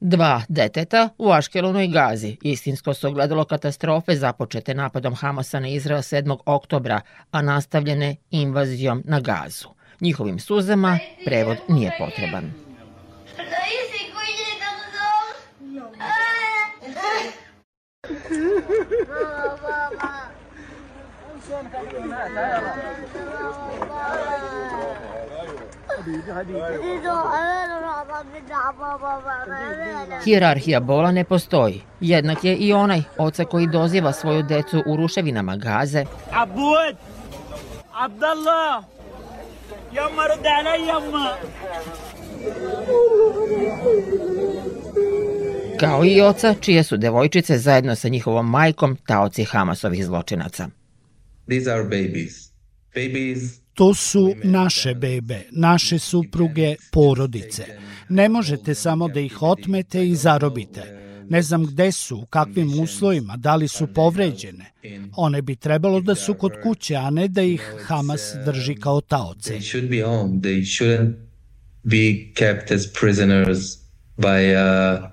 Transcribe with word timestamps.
Dva 0.00 0.42
deteta 0.48 1.08
u 1.18 1.30
Aškelonu 1.30 1.80
i 1.80 1.88
Gazi 1.88 2.36
istinsko 2.42 2.94
su 2.94 3.08
ogledalo 3.08 3.44
katastrofe 3.44 4.16
započete 4.16 4.74
napadom 4.74 5.14
Hamasa 5.14 5.60
na 5.60 5.68
Izrael 5.68 6.02
7. 6.02 6.38
oktobra, 6.46 7.00
a 7.30 7.42
nastavljene 7.42 8.16
invazijom 8.30 9.02
na 9.06 9.20
Gazu. 9.20 9.68
Njihovim 10.00 10.38
suzama 10.38 10.98
prevod 11.24 11.56
nije 11.68 11.92
potreban. 11.98 12.52
Hijerarhija 30.24 30.80
bola 30.80 31.12
ne 31.12 31.24
postoji. 31.24 31.82
Jednak 32.00 32.44
je 32.44 32.56
i 32.56 32.72
onaj 32.72 33.02
oca 33.18 33.44
koji 33.44 33.66
doziva 33.66 34.12
svoju 34.12 34.42
decu 34.42 34.82
u 34.86 34.96
ruševinama 34.96 35.56
gaze. 35.56 36.04
Abud! 36.32 36.96
Abdallah! 37.92 38.84
Jamma 39.92 40.26
rodana 40.26 40.74
jamma! 40.86 41.34
Kao 45.80 46.04
i 46.04 46.20
oca, 46.20 46.54
čije 46.60 46.82
su 46.82 46.96
devojčice 46.96 47.58
zajedno 47.58 47.94
sa 47.94 48.08
njihovom 48.08 48.50
majkom 48.50 48.96
taoci 48.96 49.44
Hamasovih 49.44 50.04
zločinaca. 50.04 50.68
These 51.48 51.72
are 51.72 51.82
babies. 51.82 52.50
Babies 52.94 53.60
To 53.80 53.94
su 53.94 54.34
naše 54.44 54.94
bebe, 54.94 55.42
naše 55.50 55.98
supruge, 55.98 56.74
porodice. 56.92 57.64
Ne 58.08 58.28
možete 58.28 58.74
samo 58.74 59.08
da 59.08 59.20
ih 59.20 59.42
otmete 59.42 60.08
i 60.08 60.14
zarobite. 60.14 60.82
Ne 61.28 61.42
znam 61.42 61.66
gde 61.66 61.92
su, 61.92 62.16
u 62.16 62.26
kakvim 62.26 62.80
uslovima, 62.80 63.36
da 63.36 63.56
li 63.56 63.68
su 63.68 63.86
povređene. 63.86 64.64
One 65.16 65.42
bi 65.42 65.56
trebalo 65.56 66.00
da 66.00 66.14
su 66.14 66.34
kod 66.34 66.52
kuće, 66.62 66.96
a 66.96 67.10
ne 67.10 67.28
da 67.28 67.42
ih 67.42 67.74
Hamas 67.86 68.34
drži 68.44 68.74
kao 68.74 69.00
taoce. 69.00 69.54
They 69.54 69.70
should 69.70 69.90
be 69.90 70.02
home. 70.02 70.40
They 70.40 70.60
shouldn't 70.60 71.14
be 71.82 72.32
kept 72.34 72.70
as 72.70 72.86
prisoners 73.00 73.58
by 74.16 74.54
uh, 74.54 75.10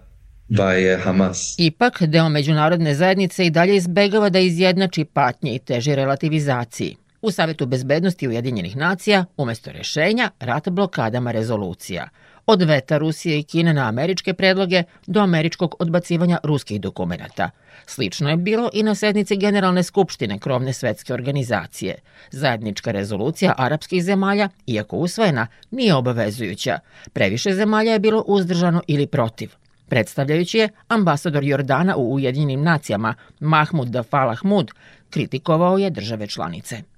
by 0.50 0.96
uh, 0.96 1.04
Hamas. 1.04 1.56
Ipak, 1.58 2.04
deo 2.04 2.30
međunarodne 2.30 2.96
zajednice 2.96 3.46
i 3.46 3.50
dalje 3.50 3.76
izbegava 3.76 4.30
da 4.30 4.40
izjednači 4.40 5.06
patnje 5.06 5.56
i 5.56 5.60
teži 5.60 5.96
relativizaciji. 5.96 6.96
U 7.22 7.32
Savetu 7.32 7.66
bezbednosti 7.66 8.28
Ujedinjenih 8.28 8.78
nacija, 8.78 9.26
umesto 9.38 9.72
rešenja, 9.72 10.30
rat 10.40 10.70
blokadama 10.70 11.32
rezolucija. 11.32 12.10
Od 12.46 12.62
veta 12.62 12.98
Rusije 12.98 13.40
i 13.40 13.44
Kine 13.44 13.74
na 13.74 13.88
američke 13.88 14.34
predloge 14.34 14.84
do 15.08 15.20
američkog 15.20 15.76
odbacivanja 15.80 16.38
ruskih 16.44 16.82
dokumenta. 16.82 17.50
Slično 17.86 18.30
je 18.30 18.38
bilo 18.38 18.70
i 18.74 18.84
na 18.84 18.96
sednici 18.96 19.38
Generalne 19.38 19.84
skupštine 19.84 20.40
krovne 20.40 20.74
svetske 20.74 21.14
organizacije. 21.14 21.96
Zajednička 22.32 22.92
rezolucija 22.92 23.54
arapskih 23.58 24.04
zemalja, 24.04 24.50
iako 24.68 24.98
usvojena, 24.98 25.48
nije 25.72 25.96
obavezujuća. 25.96 26.80
Previše 27.14 27.54
zemalja 27.54 27.94
je 27.94 28.00
bilo 28.00 28.24
uzdržano 28.28 28.82
ili 28.88 29.08
protiv. 29.08 29.50
Predstavljajući 29.90 30.58
je, 30.58 30.70
ambasador 30.88 31.44
Jordana 31.44 31.96
u 31.96 32.14
Ujedinjenim 32.14 32.64
nacijama 32.64 33.14
Mahmud 33.40 33.88
Dafal 33.88 34.30
Ahmud 34.30 34.72
kritikovao 35.10 35.78
je 35.78 35.90
države 35.90 36.28
članice. 36.28 36.97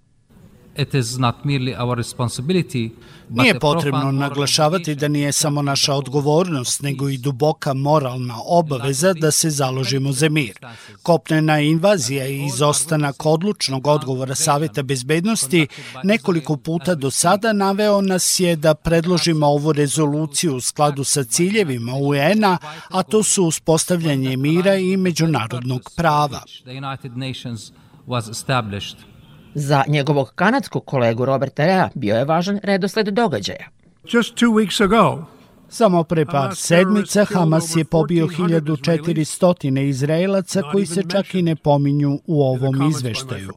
It 0.80 0.94
is 0.94 1.18
not 1.18 1.36
merely 1.44 1.76
our 1.76 1.98
responsibility, 1.98 2.90
Nije 3.30 3.60
potrebno 3.60 4.12
naglašavati 4.12 4.96
da 4.96 5.08
nije 5.08 5.32
samo 5.32 5.62
naša 5.62 5.94
odgovornost, 5.94 6.82
nego 6.82 7.10
i 7.10 7.18
duboka 7.18 7.74
moralna 7.74 8.36
obaveza 8.46 9.14
da 9.14 9.32
se 9.32 9.50
založimo 9.50 10.12
za 10.12 10.30
mir. 10.30 10.60
Kopnena 11.04 11.60
invazija 11.60 12.28
i 12.28 12.46
izostanak 12.46 13.26
odlučnog 13.26 13.88
odgovora 13.88 14.36
Saveta 14.36 14.84
bezbednosti 14.84 15.68
nekoliko 16.04 16.58
puta 16.58 16.96
do 16.96 17.12
sada 17.12 17.54
naveo 17.54 18.02
nas 18.02 18.40
je 18.40 18.56
da 18.56 18.74
predložimo 18.74 19.48
ovu 19.48 19.72
rezoluciju 19.74 20.56
u 20.56 20.62
skladu 20.62 21.04
sa 21.04 21.24
ciljevima 21.24 21.94
UN-a, 21.94 22.58
a 22.90 23.04
to 23.04 23.24
su 23.24 23.44
uspostavljanje 23.44 24.38
mira 24.38 24.76
i 24.76 24.98
međunarodnog 24.98 25.92
prava. 25.96 26.42
The 26.64 26.72
United 26.72 27.18
Nations 27.18 27.72
was 28.08 28.30
established. 28.32 29.09
Za 29.54 29.84
njegovog 29.88 30.32
kanadskog 30.36 30.86
kolegu 30.86 31.26
Roberta 31.26 31.66
Rea 31.66 31.90
bio 31.96 32.16
je 32.16 32.26
važan 32.26 32.60
redosled 32.64 33.08
događaja. 33.08 33.68
Just 34.14 34.36
two 34.36 34.52
weeks 34.52 34.84
ago, 34.84 35.24
Samo 35.70 36.04
pre 36.04 36.26
par 36.26 36.56
sedmica 36.56 37.26
Hamas 37.26 37.76
je 37.76 37.86
pobio 37.86 38.28
1400 38.28 39.82
Izraelaca 39.82 40.62
koji 40.72 40.86
se 40.86 41.04
čak 41.12 41.36
i 41.36 41.42
ne 41.42 41.56
pominju 41.56 42.20
u 42.26 42.44
ovom 42.44 42.90
izveštaju. 42.90 43.52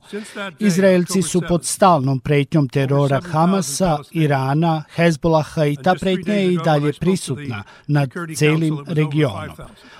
Izraelci 0.58 1.22
su 1.22 1.42
pod 1.48 1.64
stalnom 1.64 2.20
pretnjom 2.20 2.68
terora 2.68 3.20
Hamasa, 3.20 3.98
Irana, 4.10 4.84
Hezbolaha 4.94 5.64
i 5.66 5.76
ta 5.76 5.94
pretnja 6.00 6.34
je 6.34 6.54
i 6.54 6.58
dalje 6.64 6.92
prisutna 6.92 7.62
nad 7.86 8.10
celim 8.36 8.84
regionom. 8.86 9.56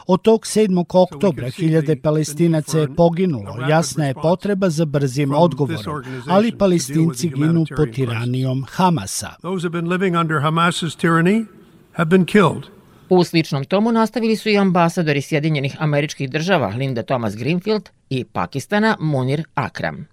Od 0.07 0.23
tog 0.23 0.41
7. 0.41 0.85
oktobra 0.89 1.51
hiljade 1.51 1.97
palestinaca 1.97 2.79
je 2.79 2.95
poginulo, 2.95 3.57
jasna 3.69 4.07
je 4.07 4.15
potreba 4.15 4.71
za 4.71 4.85
brzim 4.85 5.35
odgovorom, 5.35 6.03
ali 6.29 6.59
palestinci 6.59 7.29
ginu 7.29 7.65
pod 7.77 7.95
tiranijom 7.95 8.67
Hamasa. 8.71 9.31
those 9.43 9.63
have 9.63 9.73
been 9.73 9.89
living 9.89 10.17
under 10.17 10.41
Hamas's 10.41 10.97
tyranny 10.97 11.62
have 11.93 12.11
been 12.11 12.25
killed. 12.27 12.63
U 13.09 13.25
sličnom 13.25 13.65
tomu 13.65 13.93
nastavili 13.93 14.37
su 14.37 14.49
i 14.49 14.59
ambasadori 14.59 15.23
Sjedinjenih 15.23 15.77
američkih 15.79 16.31
država 16.31 16.67
Linda 16.67 17.03
Thomas 17.03 17.37
Greenfield 17.37 17.89
i 18.11 18.25
Pakistana 18.25 18.97
Munir 19.01 19.45
Akram. 19.55 20.07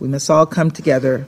We 0.00 0.08
must 0.08 0.30
all 0.30 0.46
come 0.54 0.70
together 0.70 1.24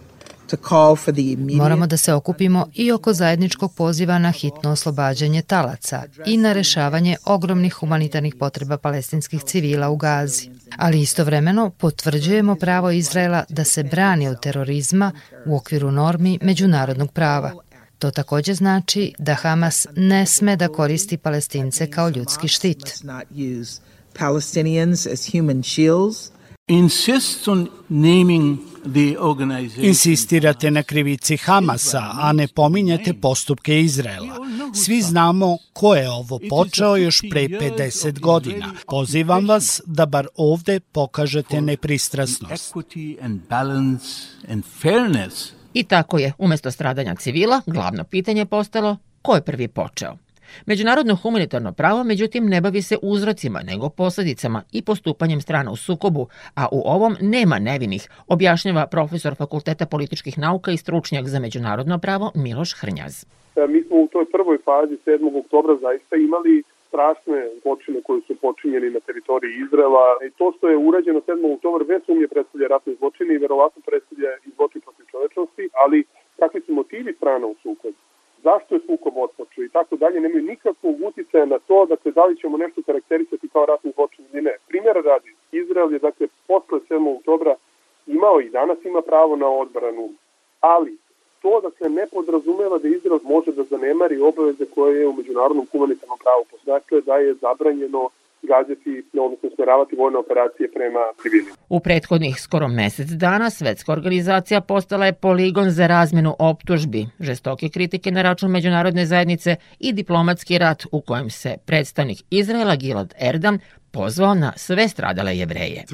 to 0.50 0.56
call 0.69 0.97
for 0.97 1.15
the 1.15 1.22
immediate 1.22 1.62
Moramo 1.62 1.87
da 1.87 1.97
se 1.97 2.12
okupimo 2.12 2.66
i 2.75 2.93
oko 2.93 3.12
zajedničkog 3.12 3.75
poziva 3.75 4.19
na 4.19 4.31
hitno 4.31 4.71
oslobađanje 4.71 5.43
talaca 5.43 6.03
i 6.26 6.37
na 6.37 6.53
rešavanje 6.53 7.16
ogromnih 7.25 7.75
humanitarnih 7.75 8.34
potreba 8.34 8.78
palestinskih 8.78 9.43
civila 9.43 9.88
u 9.88 9.97
Gazi. 9.97 10.50
Ali 10.76 11.00
istovremeno 11.00 11.70
potvrđujemo 11.70 12.55
pravo 12.55 12.91
Izraela 12.91 13.44
da 13.49 13.65
se 13.65 13.82
brani 13.82 14.28
od 14.28 14.41
terorizma 14.41 15.12
u 15.47 15.56
okviru 15.56 15.91
normi 15.91 16.38
međunarodnog 16.43 17.12
prava. 17.12 17.53
To 17.99 18.11
takođe 18.11 18.55
znači 18.55 19.13
da 19.19 19.35
Hamas 19.35 19.87
ne 19.97 20.27
sme 20.27 20.57
da 20.57 20.69
koristi 20.69 21.17
palestince 21.17 21.91
kao 21.91 22.09
ljudski 22.09 22.49
štit. 22.49 22.81
must 22.81 23.05
not 23.05 23.25
use 23.61 23.81
Palestinians 24.19 25.07
as 25.07 25.33
human 25.33 25.63
shields. 25.63 26.31
insists 26.69 27.49
on 27.49 27.69
naming 27.89 28.59
the 28.85 29.17
organization. 29.19 29.85
Insistirate 29.85 30.71
na 30.71 30.83
krivici 30.83 31.37
Hamasa, 31.37 32.11
a 32.15 32.33
ne 32.33 32.49
pominjate 32.49 33.15
postupke 33.15 33.81
Izraela. 33.81 34.37
Svi 34.75 35.03
znamo 35.03 35.59
ko 35.73 35.95
je 35.95 36.11
ovo 36.11 36.41
počeo 36.51 36.97
još 36.97 37.21
pre 37.31 37.49
50 37.49 38.21
godina. 38.21 38.75
Pozivam 38.87 39.49
vas 39.49 39.81
da 39.87 40.07
bar 40.07 40.27
ovde 40.37 40.81
pokažete 40.81 41.61
nepristrasnost. 41.61 42.75
I 45.75 45.84
tako 45.84 46.19
je, 46.19 46.33
umesto 46.39 46.71
stradanja 46.71 47.15
civila, 47.15 47.61
glavno 47.67 48.05
pitanje 48.05 48.47
postalo 48.47 48.97
ko 49.23 49.34
je 49.34 49.43
prvi 49.43 49.69
počeo. 49.69 50.12
Međunarodno 50.67 51.17
humanitarno 51.17 51.73
pravo, 51.73 52.05
međutim, 52.05 52.47
ne 52.47 52.61
bavi 52.61 52.83
se 52.83 52.97
uzrocima, 53.03 53.61
nego 53.62 53.89
posledicama 53.89 54.62
i 54.73 54.83
postupanjem 54.83 55.41
strana 55.41 55.71
u 55.71 55.77
sukobu, 55.77 56.29
a 56.55 56.67
u 56.73 56.81
ovom 56.84 57.17
nema 57.21 57.59
nevinih, 57.59 58.09
objašnjava 58.29 58.87
profesor 58.87 59.34
Fakulteta 59.34 59.87
političkih 59.87 60.39
nauka 60.39 60.71
i 60.71 60.77
stručnjak 60.77 61.29
za 61.29 61.41
međunarodno 61.41 61.99
pravo 61.99 62.33
Miloš 62.35 62.75
Hrnjaz. 62.81 63.25
E, 63.56 63.67
Mi 63.67 63.83
smo 63.83 63.97
u 63.97 64.09
toj 64.12 64.25
prvoj 64.33 64.59
fazi 64.65 64.97
7. 65.06 65.39
oktobra 65.41 65.77
zaista 65.81 66.17
imali 66.17 66.62
strašne 66.88 67.49
zločine 67.62 68.03
koji 68.03 68.20
su 68.26 68.37
počinjeni 68.37 68.90
na 68.90 69.00
teritoriji 69.00 69.58
Izrela 69.64 70.06
i 70.26 70.31
to 70.31 70.52
što 70.56 70.69
je 70.69 70.76
urađeno 70.76 71.20
7. 71.20 71.55
oktobra 71.55 71.85
bez 71.85 72.02
sumnje 72.06 72.29
predstavlja 72.29 72.67
ratne 72.69 72.94
zločine 72.94 73.35
i 73.35 73.38
verovatno 73.38 73.82
predstavlja 73.87 74.31
i 74.46 74.50
zločin 74.56 74.81
protiv 74.81 75.05
čovečnosti, 75.11 75.69
ali 75.73 76.05
kakvi 76.38 76.61
su 76.61 76.73
motivi 76.73 77.12
strana 77.12 77.46
u 77.46 77.55
sukobu? 77.62 77.99
zašto 78.43 78.75
je 78.75 78.81
sukob 78.87 79.14
otpočeo 79.17 79.64
i 79.64 79.69
tako 79.69 79.96
dalje, 79.96 80.20
nemaju 80.20 80.43
nikakvog 80.43 80.96
uticaja 81.02 81.44
na 81.44 81.58
to 81.58 81.87
dakle, 81.87 82.12
da 82.12 82.25
li 82.25 82.37
ćemo 82.37 82.56
nešto 82.56 82.82
karakterisati 82.82 83.49
kao 83.49 83.67
ratni 83.67 83.93
zločin 83.96 84.25
ili 84.32 84.43
ne. 84.43 84.55
Primjera 84.69 85.00
radi, 85.00 85.34
Izrael 85.52 85.93
je 85.93 85.99
dakle 85.99 86.26
posle 86.46 86.79
7. 86.91 87.17
oktobra 87.17 87.55
imao 88.06 88.41
i 88.41 88.50
danas 88.50 88.79
ima 88.84 89.02
pravo 89.02 89.37
na 89.37 89.49
odbranu, 89.49 90.08
ali 90.61 90.96
to 91.43 91.61
dakle 91.67 91.88
ne 91.88 92.06
podrazumeva 92.12 92.79
da 92.79 92.88
Izrael 92.88 93.20
može 93.25 93.52
da 93.52 93.62
zanemari 93.62 94.20
obaveze 94.20 94.64
koje 94.75 95.00
je 95.00 95.06
u 95.08 95.12
međunarodnom 95.12 95.67
humanitarnom 95.73 96.19
pravu. 96.19 96.44
Dakle, 96.67 97.00
da 97.00 97.14
je 97.17 97.35
zabranjeno 97.35 98.11
gađati, 98.43 99.02
odnosno 99.19 99.50
smeravati 99.55 99.96
vojne 99.96 100.19
operacije 100.19 100.70
prema 100.73 101.00
civilima. 101.23 101.50
U 101.69 101.81
prethodnih 101.81 102.40
skoro 102.40 102.69
mesec 102.69 103.06
dana 103.06 103.50
svetska 103.50 103.93
organizacija 103.93 104.61
postala 104.61 105.06
je 105.06 105.12
poligon 105.12 105.70
za 105.70 105.87
razmenu 105.87 106.35
optužbi, 106.38 107.06
žestoke 107.20 107.69
kritike 107.69 108.11
na 108.11 108.23
račun 108.23 108.50
međunarodne 108.50 109.06
zajednice 109.06 109.56
i 109.79 109.93
diplomatski 109.93 110.58
rat 110.58 110.82
u 110.93 111.00
kojem 111.00 111.31
se 111.31 111.56
predstavnik 111.67 112.19
Izraela 112.31 112.76
Gilad 112.76 113.14
Erdam 113.20 113.58
pozvao 113.90 114.35
na 114.35 114.52
sve 114.56 114.88
stradale 114.88 115.37
jevreje. 115.38 115.85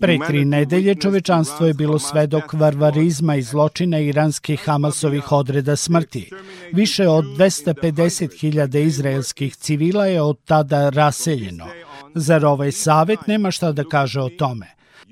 Pre 0.00 0.18
tri 0.26 0.44
nedelje 0.44 0.94
čovečanstvo 0.94 1.66
je 1.66 1.74
bilo 1.74 1.98
svedok 1.98 2.52
varvarizma 2.52 3.36
i 3.36 3.42
zločina 3.42 3.98
iranskih 3.98 4.60
Hamasovih 4.64 5.32
odreda 5.32 5.76
smrti. 5.76 6.30
Više 6.72 7.08
od 7.08 7.24
250.000 7.24 8.78
izraelskih 8.78 9.56
civila 9.56 10.06
je 10.06 10.22
od 10.22 10.38
tada 10.44 10.88
raseljeno. 10.88 11.66
Zar 12.14 12.46
ovaj 12.46 12.72
savet 12.72 13.26
nema 13.26 13.50
šta 13.50 13.72
da 13.72 13.84
kaže 13.84 14.20
o 14.20 14.28
tome? 14.28 14.66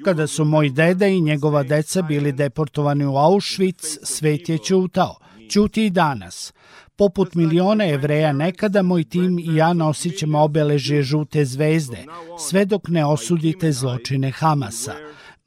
Kada 0.04 0.26
su 0.26 0.44
moj 0.44 0.70
deda 0.70 1.06
i 1.06 1.20
njegova 1.20 1.62
deca 1.62 2.02
bili 2.02 2.32
deportovani 2.32 3.04
u 3.04 3.12
Auschwitz, 3.12 3.98
svet 4.02 4.48
je 4.48 4.58
ćutao. 4.58 5.16
Ćuti 5.50 5.86
i 5.86 5.90
danas. 5.90 6.52
Poput 6.98 7.34
miliona 7.34 7.84
jevreja 7.84 8.32
nekada 8.32 8.82
moj 8.82 9.04
tim 9.04 9.38
i 9.38 9.54
ja 9.54 9.72
nosit 9.72 10.18
ćemo 10.18 10.40
obeležje 10.42 11.02
žute 11.02 11.44
zvezde, 11.44 12.04
sve 12.38 12.64
dok 12.64 12.88
ne 12.88 13.04
osudite 13.06 13.72
zločine 13.72 14.30
Hamasa. 14.30 14.92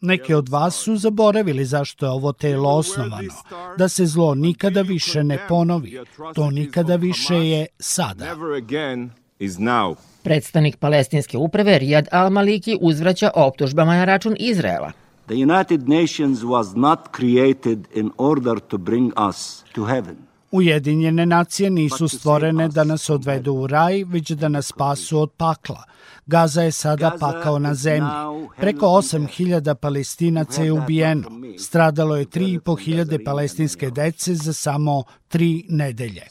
Neki 0.01 0.33
od 0.33 0.50
vas 0.50 0.75
su 0.75 0.95
zaboravili 0.95 1.65
zašto 1.65 2.06
je 2.06 2.09
ovo 2.12 2.31
telo 2.31 2.69
osnovano, 2.69 3.33
da 3.77 3.89
se 3.89 4.06
zlo 4.06 4.36
nikada 4.36 4.81
više 4.81 5.24
ne 5.24 5.39
ponovi. 5.48 6.00
To 6.36 6.51
nikada 6.51 6.95
više 6.95 7.36
je 7.36 7.65
sada. 7.80 8.25
Predstavnik 10.24 10.77
palestinske 10.77 11.38
uprave 11.38 11.80
Riyad 11.80 12.06
al-Maliki 12.12 12.77
uzvraća 12.81 13.31
optužbama 13.36 13.95
na 13.95 14.06
račun 14.06 14.36
Izraela. 14.39 14.92
The 15.25 15.36
United 15.36 15.89
Nations 15.89 16.39
was 16.39 16.75
not 16.75 17.00
created 17.15 17.88
in 17.95 18.12
order 18.18 18.59
to 18.59 18.77
bring 18.77 19.13
us 19.30 19.63
to 19.75 19.86
heaven. 19.86 20.31
Ujedinjene 20.51 21.25
nacije 21.25 21.69
nisu 21.69 22.07
stvorene 22.07 22.68
da 22.68 22.83
nas 22.83 23.09
odvedu 23.09 23.53
u 23.53 23.68
raj, 23.68 24.03
već 24.03 24.31
da 24.31 24.48
nas 24.50 24.68
spasu 24.68 25.19
od 25.19 25.31
pakla. 25.38 25.83
Gaza 26.25 26.62
je 26.62 26.71
sada 26.71 27.12
pakao 27.19 27.59
na 27.59 27.74
zemlji. 27.74 28.09
Preko 28.57 28.86
8000 28.86 29.75
palestinaca 29.75 30.63
je 30.63 30.71
ubijeno. 30.71 31.30
Stradalo 31.59 32.15
je 32.15 32.25
3.500 32.25 33.25
palestinske 33.25 33.89
dece 33.89 34.36
za 34.36 34.53
samo 34.53 35.03
tri 35.27 35.65
nedelje. 35.69 36.24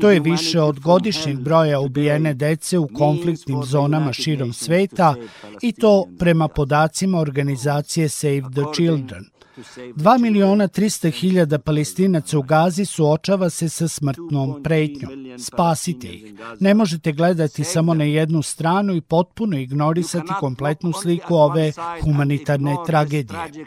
To 0.00 0.10
je 0.10 0.20
više 0.20 0.60
od 0.60 0.80
godišnjeg 0.80 1.38
broja 1.38 1.80
ubijene 1.80 2.34
dece 2.34 2.78
u 2.78 2.88
konfliktnim 2.88 3.62
zonama 3.64 4.12
širom 4.12 4.52
sveta 4.52 5.14
i 5.62 5.72
to 5.72 6.06
prema 6.18 6.48
podacima 6.48 7.18
organizacije 7.18 8.08
Save 8.08 8.42
the 8.54 8.62
Children. 8.74 9.33
2 9.56 10.18
miliona 10.18 10.68
300 10.68 11.10
hiljada 11.10 11.58
palestinaca 11.58 12.38
u 12.38 12.42
Gazi 12.42 12.84
suočava 12.84 13.50
se 13.50 13.68
sa 13.68 13.88
smrtnom 13.88 14.62
pretnjom. 14.62 15.38
Spasite 15.38 16.08
ih. 16.08 16.34
Ne 16.60 16.74
možete 16.74 17.12
gledati 17.12 17.64
samo 17.64 17.94
na 17.94 18.04
jednu 18.04 18.42
stranu 18.42 18.94
i 18.94 19.00
potpuno 19.00 19.58
ignorisati 19.58 20.32
kompletnu 20.40 20.92
sliku 20.92 21.34
ove 21.34 21.72
humanitarne 22.02 22.76
tragedije. 22.86 23.66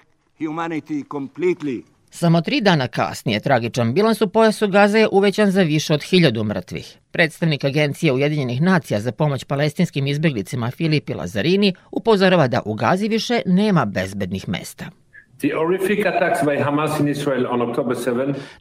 Samo 2.09 2.41
tri 2.41 2.61
dana 2.61 2.87
kasnije 2.87 3.39
tragičan 3.39 3.93
bilans 3.93 4.21
u 4.21 4.27
pojasu 4.27 4.67
Gaza 4.67 4.97
je 4.97 5.07
uvećan 5.11 5.51
za 5.51 5.61
više 5.61 5.93
od 5.93 6.03
hiljadu 6.03 6.43
mrtvih. 6.43 6.97
Predstavnik 7.11 7.63
Agencije 7.63 8.13
Ujedinjenih 8.13 8.61
nacija 8.61 9.01
za 9.01 9.11
pomoć 9.11 9.43
palestinskim 9.43 10.07
izbeglicima 10.07 10.71
Filipi 10.71 11.13
Lazarini 11.13 11.73
upozorava 11.91 12.47
da 12.47 12.61
u 12.65 12.73
Gazi 12.73 13.07
više 13.07 13.41
nema 13.45 13.85
bezbednih 13.85 14.49
mesta. 14.49 14.85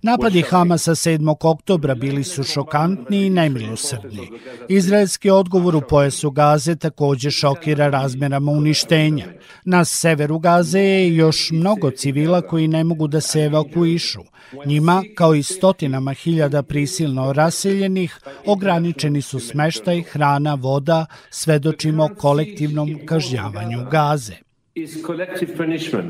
Napadi 0.03 0.43
Hamasa 0.43 0.95
7. 0.95 1.37
oktobra 1.41 1.95
bili 1.95 2.25
su 2.25 2.43
šokantni 2.43 3.27
i 3.27 3.31
nemilosrdni. 3.31 4.31
Izraelski 4.69 5.31
odgovor 5.31 5.77
u 5.77 5.81
pojasu 5.81 6.31
Gaze 6.31 6.77
takođe 6.77 7.31
šokira 7.31 7.89
razmerama 7.89 8.53
uništenja. 8.53 9.27
Na 9.65 9.85
severu 9.85 10.39
Gaze 10.39 10.81
je 10.81 11.17
još 11.17 11.51
mnogo 11.51 11.91
civila 11.91 12.41
koji 12.41 12.69
ne 12.69 12.85
mogu 12.85 13.09
da 13.09 13.21
se 13.21 13.41
evakuišu. 13.41 14.21
Njima, 14.67 15.03
kao 15.15 15.35
i 15.35 15.43
stotinama 15.43 16.13
hiljada 16.13 16.63
prisilno 16.63 17.33
raseljenih, 17.33 18.19
ograničeni 18.47 19.23
su 19.23 19.41
smeštaj, 19.41 20.03
hrana, 20.03 20.55
voda, 20.55 21.07
svedočimo 21.31 22.09
kolektivnom 22.19 23.01
kažnjavanju 23.07 23.87
Gaze. 23.91 24.46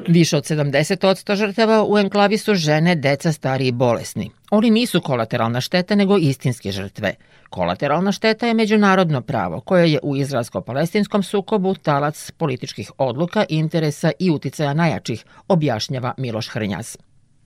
Više 0.08 0.36
od 0.36 0.44
70% 0.44 1.34
žrtava 1.34 1.84
u 1.88 1.98
enklavi 1.98 2.38
su 2.38 2.54
žene, 2.54 2.94
deca, 2.94 3.32
stari 3.32 3.66
i 3.66 3.72
bolesni. 3.72 4.30
Oni 4.50 4.70
nisu 4.70 5.00
kolateralna 5.00 5.60
šteta, 5.60 5.94
nego 5.94 6.16
istinske 6.16 6.70
žrtve. 6.70 7.14
Kolateralna 7.50 8.12
šteta 8.12 8.46
je 8.46 8.54
međunarodno 8.54 9.20
pravo, 9.20 9.60
koje 9.60 9.92
je 9.92 10.00
u 10.02 10.16
izraelsko-palestinskom 10.16 11.22
sukobu 11.22 11.74
talac 11.74 12.30
političkih 12.30 12.90
odluka, 12.98 13.44
interesa 13.48 14.10
i 14.18 14.30
uticaja 14.30 14.74
najjačih, 14.74 15.24
objašnjava 15.48 16.14
Miloš 16.18 16.48
Hrnjaz. 16.48 16.96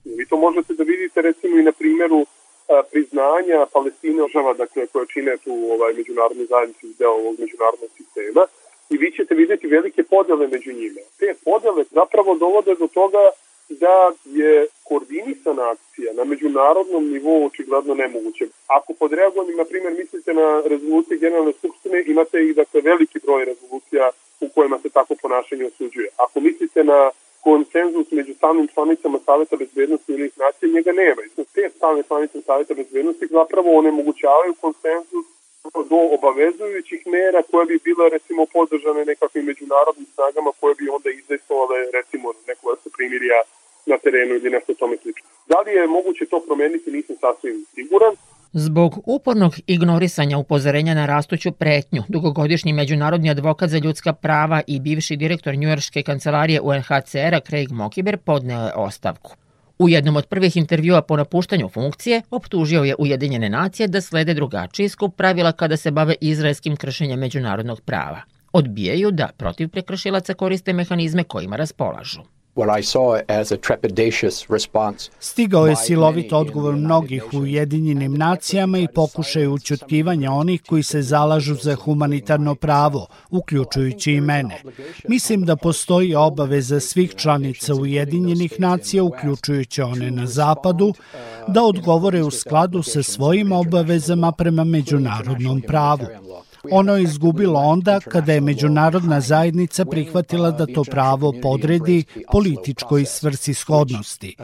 Vi 0.05 0.25
to 0.29 0.37
možete 0.37 0.73
da 0.73 0.83
vidite 0.83 1.21
recimo 1.21 1.59
i 1.59 1.63
na 1.63 1.71
primjeru 1.71 2.25
priznanja 2.91 3.59
Palestine 3.73 4.23
država, 4.23 4.53
dakle, 4.53 4.87
koja 4.87 5.05
čine 5.13 5.37
tu 5.43 5.53
ovaj, 5.73 5.93
međunarodni 5.93 6.45
zajednici 6.45 6.95
deo 6.99 7.13
ovog 7.21 7.35
međunarodnog 7.43 7.89
sistema, 7.97 8.43
i 8.91 8.97
vi 8.97 9.11
ćete 9.11 9.35
videti 9.35 9.67
velike 9.67 10.03
podele 10.03 10.47
među 10.47 10.71
njima. 10.73 11.01
Te 11.19 11.35
podele 11.45 11.83
zapravo 11.91 12.35
dovode 12.35 12.75
do 12.75 12.87
toga 12.87 13.23
da 13.69 14.11
je 14.25 14.67
koordinisana 14.83 15.71
akcija 15.71 16.13
na 16.13 16.23
međunarodnom 16.23 17.11
nivou 17.11 17.45
očigledno 17.45 17.93
nemoguće. 17.95 18.45
Ako 18.67 18.93
pod 18.93 19.13
reagovanjem, 19.13 19.57
na 19.57 19.65
primjer, 19.65 19.93
mislite 19.97 20.33
na 20.33 20.61
rezolucije 20.65 21.17
Generalne 21.17 21.53
skupštine, 21.53 22.03
imate 22.07 22.37
i 22.43 22.53
dakle, 22.53 22.81
veliki 22.81 23.19
broj 23.19 23.45
rezolucija 23.45 24.09
u 24.39 24.47
kojima 24.55 24.79
se 24.79 24.89
tako 24.89 25.15
ponašanje 25.21 25.65
osuđuje. 25.65 26.09
Ako 26.17 26.39
mislite 26.39 26.83
na 26.83 27.11
konsenzus 27.43 28.11
među 28.11 28.33
stalnim 28.33 28.67
članicama 28.67 29.19
Saveta 29.25 29.55
bezbednosti 29.55 30.11
ili 30.11 30.31
nacije, 30.37 30.73
njega 30.73 30.91
nema. 30.91 31.21
Te 31.53 31.69
stalne 31.75 32.03
članice 32.03 32.41
Saveta 32.41 32.73
bezbednosti 32.73 33.27
zapravo 33.27 33.77
onemogućavaju 33.77 34.53
konsenzus 34.61 35.25
do 35.91 35.99
obavezujućih 36.17 37.01
mera 37.15 37.41
koje 37.51 37.65
bi 37.71 37.77
bile 37.87 38.05
recimo 38.15 38.41
podržane 38.55 39.01
nekakvim 39.11 39.45
međunarodnim 39.51 40.07
snagama 40.15 40.51
koje 40.59 40.73
bi 40.79 40.85
onda 40.95 41.09
izdejstovale 41.19 41.77
recimo 41.97 42.27
neku 42.49 42.63
vrstu 42.69 42.89
primirja 42.97 43.39
na 43.85 43.97
terenu 44.03 44.33
ili 44.35 44.49
nešto 44.55 44.73
tome 44.73 44.95
slično. 45.01 45.27
Da 45.51 45.57
li 45.65 45.71
je 45.77 45.93
moguće 45.97 46.25
to 46.25 46.39
promeniti, 46.47 46.91
nisam 46.91 47.15
sasvim 47.23 47.65
siguran. 47.75 48.13
Zbog 48.53 48.91
upornog 49.05 49.53
ignorisanja 49.67 50.37
upozorenja 50.37 50.93
na 50.93 51.05
rastuću 51.05 51.51
pretnju, 51.51 52.01
dugogodišnji 52.09 52.73
međunarodni 52.73 53.29
advokat 53.29 53.69
za 53.69 53.77
ljudska 53.77 54.13
prava 54.13 54.61
i 54.67 54.79
bivši 54.79 55.15
direktor 55.15 55.55
njujorške 55.55 56.03
kancelarije 56.03 56.61
UNHCR-a 56.61 57.39
Craig 57.39 57.71
Mokiber 57.71 58.17
podneo 58.17 58.65
je 58.65 58.73
ostavku. 58.75 59.40
U 59.81 59.89
jednom 59.89 60.15
od 60.15 60.25
prvih 60.25 60.57
intervjua 60.57 61.01
po 61.01 61.17
napuštanju 61.17 61.69
funkcije 61.69 62.21
optužio 62.31 62.83
je 62.83 62.95
Ujedinjene 62.99 63.49
nacije 63.49 63.87
da 63.87 64.01
slede 64.01 64.33
drugačiji 64.33 64.89
skup 64.89 65.15
pravila 65.15 65.51
kada 65.51 65.77
se 65.77 65.91
bave 65.91 66.15
izraelskim 66.21 66.75
kršenjem 66.75 67.19
međunarodnog 67.19 67.81
prava. 67.81 68.21
Odbijaju 68.53 69.11
da 69.11 69.29
protiv 69.37 69.69
prekršilaca 69.69 70.33
koriste 70.33 70.73
mehanizme 70.73 71.23
kojima 71.23 71.55
raspolažu. 71.55 72.21
Stigao 75.19 75.67
je 75.67 75.75
silovit 75.75 76.33
odgovor 76.33 76.75
mnogih 76.75 77.23
u 77.33 77.37
Ujedinjenim 77.37 78.13
nacijama 78.13 78.77
i 78.77 78.87
pokušaj 78.87 79.47
učutkivanja 79.47 80.31
onih 80.31 80.61
koji 80.67 80.83
se 80.83 81.01
zalažu 81.01 81.55
za 81.55 81.75
humanitarno 81.75 82.55
pravo, 82.55 83.07
uključujući 83.29 84.11
i 84.11 84.21
mene. 84.21 84.61
Mislim 85.07 85.45
da 85.45 85.55
postoji 85.55 86.15
obaveza 86.15 86.79
svih 86.79 87.15
članica 87.15 87.75
Ujedinjenih 87.75 88.59
nacija, 88.59 89.03
uključujući 89.03 89.81
one 89.81 90.11
na 90.11 90.27
zapadu, 90.27 90.93
da 91.47 91.63
odgovore 91.63 92.23
u 92.23 92.31
skladu 92.31 92.83
sa 92.83 93.03
svojim 93.03 93.51
obavezama 93.51 94.31
prema 94.31 94.63
međunarodnom 94.63 95.61
pravu. 95.61 96.05
Ono 96.71 96.95
je 96.95 97.03
izgubilo 97.03 97.59
onda 97.59 97.99
kada 97.99 98.33
je 98.33 98.41
međunarodna 98.41 99.21
zajednica 99.21 99.85
prihvatila 99.85 100.51
da 100.51 100.65
to 100.65 100.83
pravo 100.83 101.33
podredi 101.41 102.03
političkoj 102.31 103.05
svrsishodnosti. 103.05 104.35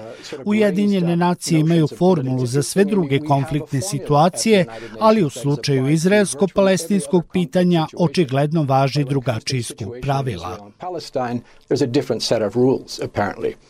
Ujedinjene 0.46 1.16
nacije 1.16 1.60
imaju 1.60 1.88
formulu 1.98 2.46
za 2.46 2.64
sve 2.64 2.86
druge 2.86 3.20
konfliktne 3.20 3.82
situacije, 3.82 4.66
ali 5.00 5.24
u 5.24 5.30
slučaju 5.30 5.90
izraelsko-palestinskog 5.90 7.24
pitanja 7.34 7.88
očigledno 7.98 8.64
važi 8.64 9.04
drugačiji 9.04 9.64
skup 9.64 9.94
pravila. 10.02 10.72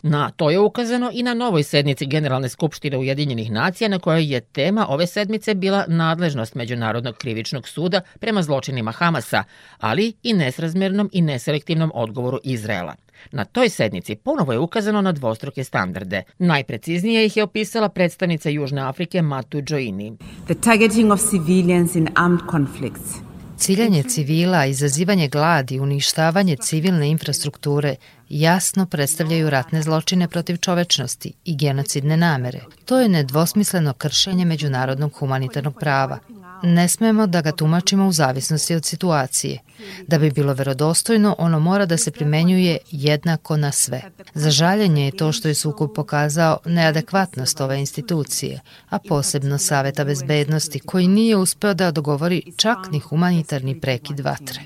Na 0.01 0.31
to 0.31 0.49
je 0.49 0.59
ukazano 0.59 1.11
i 1.13 1.23
na 1.23 1.33
novoj 1.33 1.63
sednici 1.63 2.05
Generalne 2.05 2.49
skupštine 2.49 2.97
Ujedinjenih 2.97 3.51
nacija 3.51 3.89
na 3.89 3.99
kojoj 3.99 4.33
je 4.33 4.41
tema 4.41 4.87
ove 4.89 5.07
sedmice 5.07 5.55
bila 5.55 5.85
nadležnost 5.87 6.55
Međunarodnog 6.55 7.15
krivičnog 7.15 7.67
suda 7.67 8.01
prema 8.19 8.41
zločinima 8.47 8.91
Hamasa, 8.91 9.43
ali 9.79 10.13
i 10.23 10.33
nesrazmernom 10.33 11.09
i 11.13 11.21
neselektivnom 11.21 11.91
odgovoru 11.93 12.39
Izraela. 12.43 12.95
Na 13.31 13.45
toj 13.45 13.69
sednici 13.69 14.15
ponovo 14.15 14.53
je 14.53 14.59
ukazano 14.59 15.01
na 15.01 15.11
dvostruke 15.11 15.63
standarde. 15.63 16.23
Najpreciznije 16.37 17.25
ih 17.25 17.37
je 17.37 17.43
opisala 17.43 17.89
predstavnica 17.89 18.49
Južne 18.49 18.81
Afrike 18.81 19.21
Matu 19.21 19.61
Joini. 19.69 20.17
The 20.45 20.55
targeting 20.55 21.11
of 21.11 21.21
civilians 21.29 21.95
in 21.95 22.07
armed 22.15 22.41
conflicts 22.51 23.27
Ciljanje 23.57 24.03
civila, 24.03 24.65
izazivanje 24.65 25.27
gladi, 25.27 25.79
uništavanje 25.79 26.55
civilne 26.55 27.09
infrastrukture 27.09 27.95
jasno 28.29 28.85
predstavljaju 28.85 29.49
ratne 29.49 29.81
zločine 29.81 30.27
protiv 30.27 30.57
čovečnosti 30.57 31.33
i 31.45 31.55
genocidne 31.55 32.17
namere. 32.17 32.61
To 32.85 32.99
je 32.99 33.09
nedvosmisleno 33.09 33.93
kršenje 33.93 34.45
međunarodnog 34.45 35.13
humanitarnog 35.13 35.79
prava. 35.79 36.19
Ne 36.63 36.87
smemo 36.87 37.27
da 37.27 37.41
ga 37.41 37.51
tumačimo 37.51 38.07
u 38.07 38.11
zavisnosti 38.11 38.75
od 38.75 38.85
situacije. 38.85 39.59
Da 40.07 40.19
bi 40.19 40.31
bilo 40.31 40.53
verodostojno, 40.53 41.35
ono 41.37 41.59
mora 41.59 41.85
da 41.85 41.97
se 41.97 42.11
primenjuje 42.11 42.77
jednako 42.91 43.57
na 43.57 43.71
sve. 43.71 44.01
Za 44.33 44.49
žaljenje 44.49 45.05
je 45.05 45.11
to 45.11 45.31
što 45.31 45.47
je 45.47 45.55
sukup 45.55 45.95
pokazao 45.95 46.57
neadekvatnost 46.65 47.61
ove 47.61 47.79
institucije, 47.79 48.59
a 48.89 48.99
posebno 48.99 49.57
Saveta 49.57 50.05
bezbednosti, 50.05 50.79
koji 50.79 51.07
nije 51.07 51.37
uspeo 51.37 51.73
da 51.73 51.91
dogovori 51.91 52.41
čak 52.57 52.77
ni 52.91 52.99
humanitarni 52.99 53.79
prekid 53.79 54.19
vatre. 54.19 54.61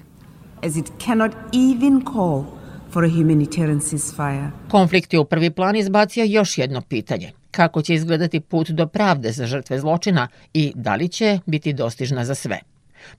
As 0.64 0.76
it 0.76 0.86
cannot 1.06 1.32
even 1.54 2.02
call 2.14 2.44
for 2.92 3.06
a 3.06 3.10
humanitarian 3.10 3.80
ceasefire. 3.80 4.52
Konflikt 4.72 5.14
je 5.14 5.20
u 5.20 5.26
prvi 5.26 5.50
plan 5.50 5.76
izbacio 5.76 6.24
još 6.24 6.58
jedno 6.58 6.82
pitanje 6.82 7.32
kako 7.52 7.82
će 7.82 7.94
izgledati 7.94 8.42
put 8.42 8.70
do 8.70 8.88
pravde 8.88 9.30
za 9.30 9.46
žrtve 9.46 9.80
zločina 9.80 10.28
i 10.54 10.72
da 10.76 10.96
li 10.96 11.08
će 11.08 11.40
biti 11.46 11.74
dostižna 11.74 12.26
za 12.26 12.36
sve. 12.36 12.60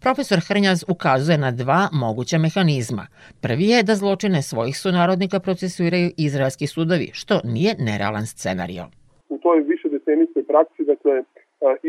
Profesor 0.01 0.39
Hrnjaz 0.49 0.85
ukazuje 0.95 1.39
na 1.39 1.51
dva 1.51 1.89
moguća 1.93 2.39
mehanizma. 2.39 3.07
Prvi 3.45 3.67
je 3.73 3.83
da 3.83 3.95
zločine 3.95 4.43
svojih 4.43 4.77
sunarodnika 4.79 5.41
procesuiraju 5.41 6.11
izraelski 6.17 6.67
sudovi, 6.67 7.09
što 7.13 7.35
nije 7.45 7.73
nerealan 7.79 8.27
scenario. 8.27 8.85
U 9.29 9.39
toj 9.39 9.59
više 9.73 9.89
decenijskoj 9.89 10.45
praksi, 10.53 10.83
dakle, 10.93 11.15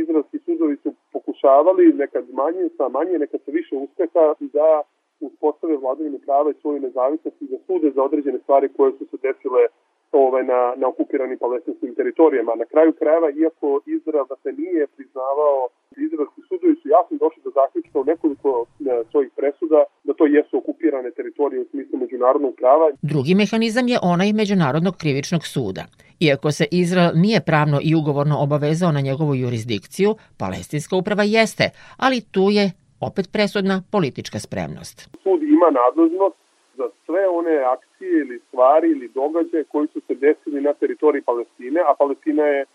izraelski 0.01 0.37
sudovi 0.45 0.75
su 0.83 0.89
pokušavali 1.13 1.93
nekad 2.03 2.25
manje, 2.41 2.63
sa 2.77 2.85
manje, 2.97 3.15
nekad 3.23 3.39
sa 3.45 3.51
više 3.51 3.75
uspeha 3.75 4.25
da 4.57 4.69
uspostave 5.27 5.77
vladavine 5.77 6.19
prava 6.25 6.49
i 6.51 6.59
svoju 6.61 6.79
nezavisnost 6.87 7.37
i 7.41 7.47
da 7.51 7.57
sude 7.67 7.91
za 7.95 8.01
određene 8.03 8.39
stvari 8.43 8.67
koje 8.77 8.91
su 8.97 9.03
se 9.11 9.17
desile 9.25 9.63
ovaj, 10.13 10.43
na, 10.43 10.73
na 10.81 10.87
okupiranim 10.87 11.37
palestinskim 11.39 11.95
teritorijama. 11.95 12.51
Na 12.55 12.65
kraju 12.65 12.91
krajeva, 12.99 13.27
iako 13.41 13.67
Izrael 13.85 14.25
da 14.31 14.35
se 14.43 14.51
nije 14.61 14.87
priznavao, 14.95 15.57
izraelski 16.05 16.41
sudovi 16.49 16.75
su 16.81 16.87
jasno 16.95 17.17
došli 17.23 17.41
do 17.43 17.51
zaključka 17.59 17.99
u 17.99 18.05
nekoliko 18.11 18.65
ne, 18.79 18.93
svojih 19.11 19.31
presuda 19.39 19.79
da 20.03 20.13
to 20.13 20.25
jesu 20.25 20.57
okupirane 20.57 21.11
teritorije 21.11 21.61
u 21.61 21.69
smislu 21.71 21.99
međunarodnog 21.99 22.53
prava. 22.61 22.85
Drugi 23.01 23.33
mehanizam 23.35 23.87
je 23.87 23.97
onaj 24.13 24.33
Međunarodnog 24.33 24.95
krivičnog 25.01 25.43
suda. 25.53 25.83
Iako 26.19 26.51
se 26.51 26.65
Izrael 26.71 27.11
nije 27.15 27.39
pravno 27.49 27.77
i 27.89 27.95
ugovorno 27.95 28.35
obavezao 28.45 28.91
na 28.91 29.01
njegovu 29.01 29.35
jurisdikciju, 29.35 30.09
palestinska 30.39 30.95
uprava 30.95 31.23
jeste, 31.23 31.65
ali 32.05 32.25
tu 32.33 32.45
je 32.57 32.65
opet 33.07 33.25
presudna 33.33 33.75
politička 33.91 34.39
spremnost. 34.39 34.97
Sud 35.23 35.39
ima 35.43 35.69
nadležnost 35.79 36.42
za 36.77 36.89
sve 37.05 37.27
one 37.27 37.57
akcije 37.57 38.19
ili 38.19 38.39
stvari 38.39 38.91
ili 38.91 39.07
događaje 39.07 39.63
koji 39.63 39.87
su 39.87 40.01
se 40.07 40.15
desili 40.15 40.61
na 40.61 40.73
teritoriji 40.73 41.21
Palestine, 41.21 41.81
a 41.81 41.93
Palestina 41.99 42.45
je 42.45 42.65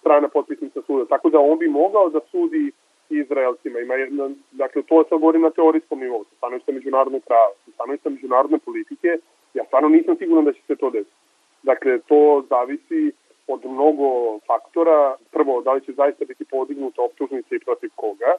strana 0.00 0.28
potpisnica 0.28 0.80
suda. 0.86 1.04
Tako 1.04 1.30
da 1.30 1.38
on 1.38 1.58
bi 1.58 1.68
mogao 1.68 2.08
da 2.10 2.20
sudi 2.30 2.72
Izraelcima. 3.10 3.80
Ima 3.80 3.94
jedna, 3.94 4.30
dakle, 4.52 4.82
to 4.82 5.04
se 5.04 5.14
govori 5.14 5.38
na 5.38 5.50
teorijskom 5.50 6.00
nivou, 6.00 6.24
sa 6.24 6.36
stanovišta 6.36 6.72
međunarodnog 6.72 7.22
prava, 7.24 7.52
sa 7.64 7.70
stanovišta 7.70 8.10
međunarodne 8.10 8.58
politike. 8.58 9.18
Ja 9.54 9.64
stvarno 9.64 9.88
nisam 9.88 10.16
siguran 10.16 10.44
da 10.44 10.52
će 10.52 10.62
se 10.66 10.76
to 10.76 10.90
desiti. 10.90 11.16
Dakle, 11.62 11.98
to 11.98 12.44
zavisi 12.48 13.12
od 13.46 13.64
mnogo 13.64 14.38
faktora. 14.46 15.16
Prvo, 15.32 15.62
da 15.62 15.72
li 15.72 15.80
će 15.80 15.92
zaista 15.92 16.24
biti 16.24 16.44
podignuta 16.44 17.02
optužnica 17.02 17.54
i 17.54 17.64
protiv 17.64 17.90
koga. 17.94 18.32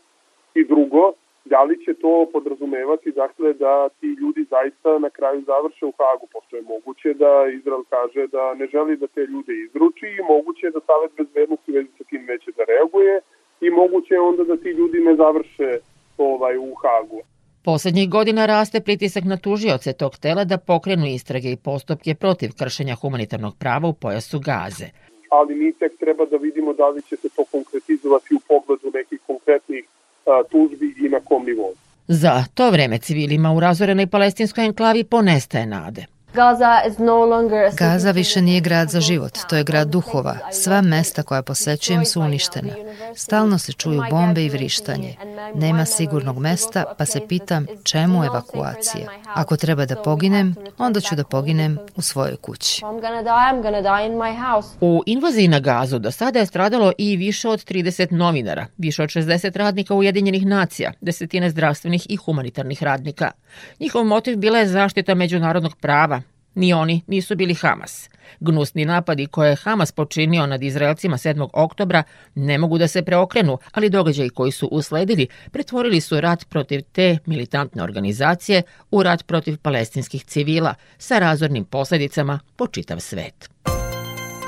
I 0.54 0.66
drugo, 0.66 1.14
da 1.54 1.62
li 1.64 1.76
će 1.86 1.94
to 1.94 2.14
podrazumevati 2.34 3.10
dakle 3.12 3.54
da 3.54 3.90
ti 4.00 4.08
ljudi 4.22 4.42
zaista 4.56 5.00
na 5.06 5.10
kraju 5.18 5.40
završe 5.52 5.86
u 5.86 5.94
Hagu, 6.00 6.28
pošto 6.34 6.56
je 6.56 6.70
moguće 6.74 7.10
da 7.24 7.34
Izrael 7.58 7.84
kaže 7.96 8.28
da 8.28 8.44
ne 8.60 8.66
želi 8.74 8.98
da 8.98 9.08
te 9.08 9.22
ljude 9.32 9.54
izruči 9.66 10.08
i 10.18 10.26
moguće 10.34 10.64
je 10.68 10.76
da 10.76 10.82
Savet 10.88 11.12
bezbednosti 11.18 11.72
vezi 11.72 11.92
sa 11.98 12.04
tim 12.10 12.22
neće 12.32 12.50
da 12.58 12.64
reaguje 12.72 13.16
i 13.66 13.68
moguće 13.70 14.14
je 14.14 14.28
onda 14.30 14.44
da 14.44 14.58
ti 14.58 14.70
ljudi 14.80 15.00
ne 15.00 15.16
završe 15.16 15.70
ovaj, 16.18 16.58
u 16.58 16.74
Hagu. 16.82 17.22
Poslednjih 17.70 18.10
godina 18.10 18.46
raste 18.46 18.80
pritisak 18.82 19.24
na 19.24 19.38
tužioce 19.38 19.94
tog 19.94 20.14
tela 20.24 20.44
da 20.44 20.58
pokrenu 20.58 21.06
istrage 21.06 21.50
i 21.52 21.62
postupke 21.70 22.16
protiv 22.16 22.50
kršenja 22.60 22.96
humanitarnog 23.02 23.54
prava 23.60 23.88
u 23.90 23.94
pojasu 23.94 24.38
Gaze. 24.48 24.88
Ali 25.30 25.56
mi 25.56 25.74
tek 25.74 25.94
treba 26.00 26.26
da 26.26 26.38
vidimo 26.38 26.74
da 26.74 26.88
li 26.90 27.02
će 27.02 27.16
se 27.16 27.30
to 27.36 27.44
konkretizovati 27.52 28.36
u 28.36 28.40
pogledu 28.48 28.88
nekih 28.98 29.20
konkretnih 29.28 29.84
tužbi 30.52 30.96
i 31.06 31.10
na 31.10 31.20
kom 31.20 31.46
nivou. 31.46 31.74
Za 32.08 32.44
to 32.54 32.72
vreme 32.72 32.98
civilima 32.98 33.52
u 33.54 33.60
razorenoj 33.60 34.08
palestinskoj 34.08 34.66
enklavi 34.66 35.04
ponestaje 35.04 35.66
nade. 35.66 36.06
Gaza 37.78 38.12
više 38.12 38.42
nije 38.42 38.62
grad 38.62 38.90
za 38.90 39.02
život, 39.02 39.38
to 39.50 39.56
je 39.56 39.64
grad 39.64 39.88
duhova. 39.88 40.38
Sva 40.52 40.82
mesta 40.82 41.24
koja 41.24 41.42
posećujem 41.42 42.06
su 42.06 42.22
uništena. 42.22 42.74
Stalno 43.16 43.58
se 43.58 43.74
čuju 43.74 44.02
bombe 44.10 44.46
i 44.46 44.50
vrištanje. 44.50 45.16
Nema 45.56 45.86
sigurnog 45.86 46.40
mesta, 46.40 46.84
pa 46.98 47.06
se 47.06 47.28
pitam 47.28 47.66
čemu 47.84 48.26
evakuacija. 48.26 49.10
Ako 49.36 49.58
treba 49.58 49.86
da 49.86 49.96
poginem, 49.96 50.56
onda 50.78 51.00
ću 51.00 51.16
da 51.16 51.24
poginem 51.24 51.78
u 51.96 52.02
svojoj 52.02 52.36
kući. 52.36 52.82
U 54.82 55.04
invaziji 55.06 55.48
na 55.48 55.60
Gazu 55.60 56.00
do 56.00 56.12
sada 56.12 56.40
je 56.40 56.46
stradalo 56.46 56.92
i 56.98 57.16
više 57.16 57.50
od 57.50 57.66
30 57.66 58.12
novinara, 58.12 58.66
više 58.78 59.04
od 59.04 59.10
60 59.10 59.58
radnika 59.58 59.94
Ujedinjenih 59.94 60.46
nacija, 60.46 60.92
desetine 61.02 61.50
zdravstvenih 61.50 62.06
i 62.10 62.16
humanitarnih 62.16 62.84
radnika. 62.84 63.32
Njihov 63.80 64.06
motiv 64.06 64.38
bila 64.38 64.60
je 64.60 64.68
zaštita 64.68 65.16
međunarodnog 65.16 65.76
prava, 65.76 66.22
Ni 66.58 66.74
oni 66.74 67.02
nisu 67.08 67.36
bili 67.36 67.54
Hamas. 67.54 68.10
Gnusni 68.40 68.86
napadi 68.86 69.28
koje 69.28 69.50
je 69.50 69.56
Hamas 69.56 69.92
počinio 69.92 70.46
nad 70.46 70.64
Izraelcima 70.64 71.18
7. 71.18 71.50
oktobra 71.54 72.04
ne 72.36 72.58
mogu 72.58 72.78
da 72.78 72.88
se 72.88 73.02
preokrenu, 73.02 73.58
ali 73.72 73.90
događaji 73.90 74.30
koji 74.30 74.52
su 74.52 74.68
usledili 74.68 75.28
pretvorili 75.52 76.02
su 76.02 76.22
rat 76.22 76.50
protiv 76.50 76.82
te 76.92 77.18
militantne 77.26 77.84
organizacije 77.84 78.62
u 78.92 79.04
rat 79.04 79.28
protiv 79.28 79.58
palestinskih 79.58 80.24
civila 80.24 80.74
sa 80.98 81.20
razornim 81.20 81.66
posledicama 81.66 82.40
po 82.56 82.68
čitav 82.68 83.00
svet. 83.00 83.50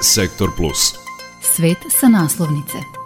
Sektor 0.02 0.50
Plus. 0.58 0.94
Svet 1.42 1.78
sa 2.00 2.08
naslovnice. 2.08 2.99